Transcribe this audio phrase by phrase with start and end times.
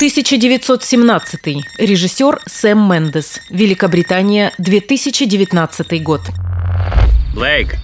[0.00, 1.62] 1917.
[1.76, 3.42] Режиссер Сэм Мендес.
[3.50, 6.22] Великобритания, 2019 год.
[7.34, 7.76] Блейк,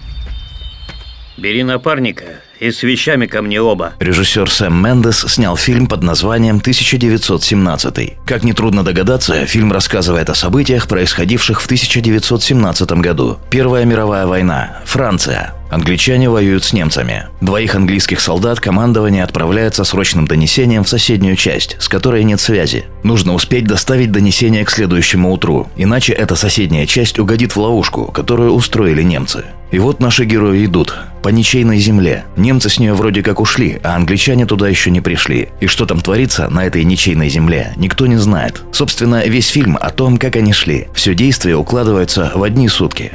[1.36, 3.94] бери напарника и с вещами ко мне оба.
[3.98, 8.14] Режиссер Сэм Мендес снял фильм под названием «1917».
[8.24, 13.38] Как нетрудно догадаться, фильм рассказывает о событиях, происходивших в 1917 году.
[13.50, 14.78] Первая мировая война.
[14.84, 15.54] Франция.
[15.70, 17.26] Англичане воюют с немцами.
[17.40, 22.84] Двоих английских солдат командование отправляет со срочным донесением в соседнюю часть, с которой нет связи.
[23.02, 28.52] Нужно успеть доставить донесение к следующему утру, иначе эта соседняя часть угодит в ловушку, которую
[28.52, 29.44] устроили немцы.
[29.72, 30.94] И вот наши герои идут
[31.26, 32.24] по ничейной земле.
[32.36, 35.48] Немцы с нее вроде как ушли, а англичане туда еще не пришли.
[35.58, 38.62] И что там творится на этой ничейной земле, никто не знает.
[38.70, 40.86] Собственно, весь фильм о том, как они шли.
[40.94, 43.10] Все действие укладывается в одни сутки.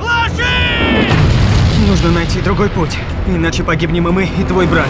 [1.88, 2.98] Нужно найти другой путь,
[3.30, 4.90] иначе погибнем и мы, и твой брат.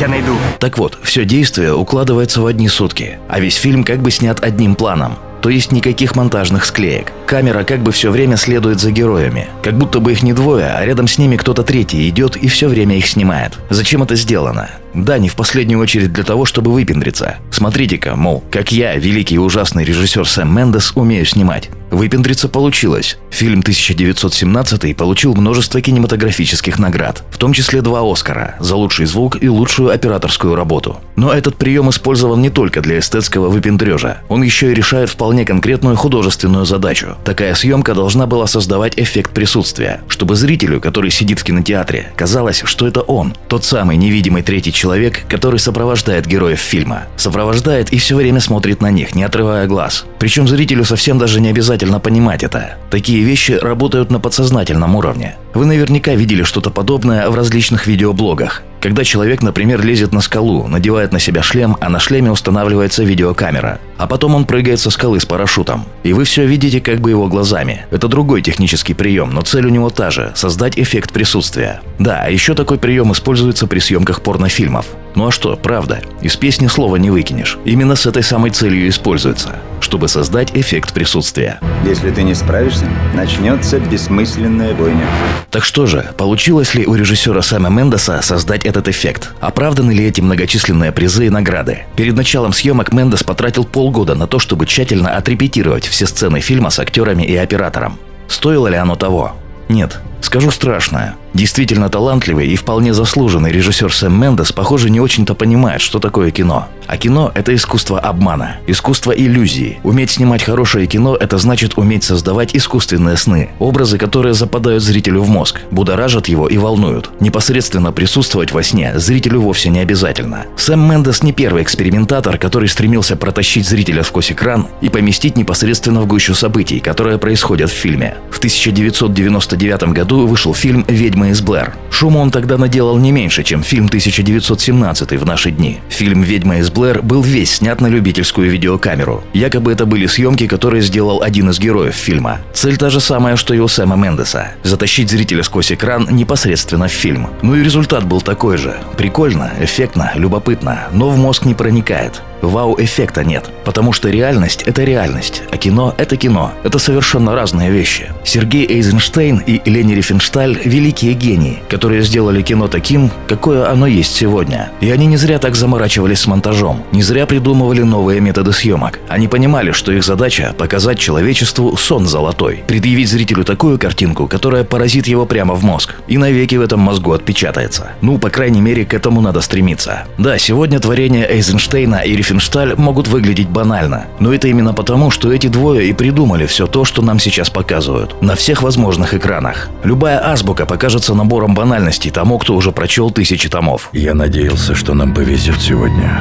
[0.00, 0.38] Я найду.
[0.58, 4.74] Так вот, все действие укладывается в одни сутки, а весь фильм как бы снят одним
[4.74, 5.18] планом.
[5.42, 7.12] То есть никаких монтажных склеек.
[7.26, 9.48] Камера как бы все время следует за героями.
[9.62, 12.68] Как будто бы их не двое, а рядом с ними кто-то третий идет и все
[12.68, 13.58] время их снимает.
[13.70, 14.70] Зачем это сделано?
[14.94, 17.36] Да, не в последнюю очередь для того, чтобы выпендриться.
[17.50, 21.70] Смотрите-ка, мол, как я, великий и ужасный режиссер Сэм Мендес, умею снимать.
[21.90, 23.18] Выпендриться получилось.
[23.30, 29.48] Фильм 1917 получил множество кинематографических наград, в том числе два Оскара за лучший звук и
[29.48, 31.00] лучшую операторскую работу.
[31.16, 34.18] Но этот прием использован не только для эстетского выпендрежа.
[34.28, 37.16] Он еще и решает вполне конкретную художественную задачу.
[37.24, 42.86] Такая съемка должна была создавать эффект присутствия, чтобы зрителю, который сидит в кинотеатре, казалось, что
[42.86, 47.02] это он, тот самый невидимый третий человек, который сопровождает героев фильма.
[47.16, 50.06] Сопровождает и все время смотрит на них, не отрывая глаз.
[50.18, 52.78] Причем зрителю совсем даже не обязательно понимать это.
[52.90, 55.36] Такие вещи работают на подсознательном уровне.
[55.52, 58.62] Вы наверняка видели что-то подобное в различных видеоблогах.
[58.80, 63.78] Когда человек, например, лезет на скалу, надевает на себя шлем, а на шлеме устанавливается видеокамера.
[63.98, 65.84] А потом он прыгает со скалы с парашютом.
[66.02, 67.84] И вы все видите как бы его глазами.
[67.90, 71.82] Это другой технический прием, но цель у него та же– создать эффект присутствия.
[71.98, 74.86] Да, а еще такой прием используется при съемках порнофильмов.
[75.14, 77.58] Ну а что, правда, из песни слова не выкинешь.
[77.66, 81.60] Именно с этой самой целью используется, чтобы создать эффект присутствия.
[81.84, 85.06] Если ты не справишься, начнется бессмысленная бойня.
[85.50, 89.32] Так что же, получилось ли у режиссера Сэма Мендеса создать этот эффект?
[89.40, 91.84] Оправданы ли эти многочисленные призы и награды?
[91.96, 96.78] Перед началом съемок Мендес потратил полгода на то, чтобы тщательно отрепетировать все сцены фильма с
[96.78, 97.98] актерами и оператором.
[98.28, 99.36] Стоило ли оно того?
[99.68, 100.00] Нет.
[100.20, 101.16] Скажу страшное.
[101.32, 106.66] Действительно талантливый и вполне заслуженный режиссер Сэм Мендес, похоже, не очень-то понимает, что такое кино.
[106.88, 109.78] А кино– это искусство обмана, искусство иллюзии.
[109.84, 115.28] Уметь снимать хорошее кино– это значит уметь создавать искусственные сны, образы, которые западают зрителю в
[115.28, 117.10] мозг, будоражат его и волнуют.
[117.20, 120.46] Непосредственно присутствовать во сне зрителю вовсе не обязательно.
[120.56, 126.06] Сэм Мендес не первый экспериментатор, который стремился протащить зрителя сквозь экран и поместить непосредственно в
[126.06, 128.16] гущу событий, которые происходят в фильме.
[128.32, 131.74] В 1999 году вышел фильм «Ведьма «Ведьма из Блэр».
[131.90, 135.80] Шума он тогда наделал не меньше, чем фильм 1917 в наши дни.
[135.88, 139.22] Фильм «Ведьма из Блэр» был весь снят на любительскую видеокамеру.
[139.34, 142.38] Якобы это были съемки, которые сделал один из героев фильма.
[142.54, 146.92] Цель та же самая, что и у Сэма Мендеса– затащить зрителя сквозь экран непосредственно в
[146.92, 147.28] фильм.
[147.42, 148.76] Ну и результат был такой же.
[148.96, 152.22] Прикольно, эффектно, любопытно, но в мозг не проникает.
[152.42, 156.52] Вау-эффекта нет, потому что реальность– это реальность, а кино– это кино.
[156.64, 158.12] Это совершенно разные вещи.
[158.24, 164.70] Сергей Эйзенштейн и Лени Рифеншталь– великие гении, которые сделали кино таким, какое оно есть сегодня.
[164.80, 168.98] И они не зря так заморачивались с монтажом, не зря придумывали новые методы съемок.
[169.08, 175.06] Они понимали, что их задача– показать человечеству сон золотой, предъявить зрителю такую картинку, которая поразит
[175.06, 177.90] его прямо в мозг, и навеки в этом мозгу отпечатается.
[178.00, 180.04] Ну, по крайней мере, к этому надо стремиться.
[180.16, 184.04] Да, сегодня творение Эйзенштейна и Рифенштейна Рифеншталь могут выглядеть банально.
[184.20, 188.22] Но это именно потому, что эти двое и придумали все то, что нам сейчас показывают.
[188.22, 189.68] На всех возможных экранах.
[189.82, 193.88] Любая азбука покажется набором банальностей тому, кто уже прочел тысячи томов.
[193.92, 196.20] Я надеялся, что нам повезет сегодня.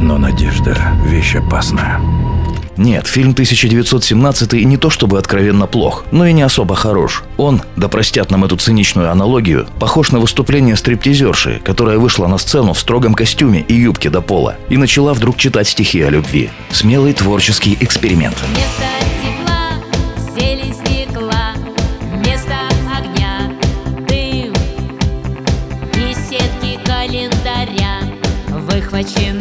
[0.00, 0.74] Но надежда–
[1.04, 2.00] вещь опасная.
[2.76, 7.24] Нет, фильм 1917 не то чтобы откровенно плох, но и не особо хорош.
[7.36, 12.74] Он, да простят нам эту циничную аналогию, похож на выступление стриптизерши, которая вышла на сцену
[12.74, 16.50] в строгом костюме и юбке до пола и начала вдруг читать стихи о любви.
[16.70, 18.36] Смелый творческий эксперимент.
[28.96, 29.35] выхвачен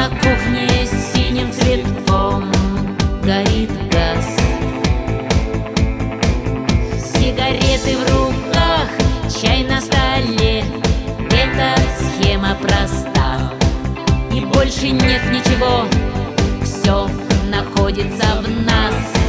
[0.00, 2.50] на кухне синим цветком
[3.22, 4.26] горит газ.
[7.12, 8.88] Сигареты в руках,
[9.28, 10.64] чай на столе.
[11.30, 13.52] Эта схема проста.
[14.32, 15.84] И больше нет ничего,
[16.64, 17.06] все
[17.50, 19.19] находится в нас.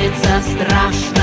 [0.00, 1.19] становится страшно.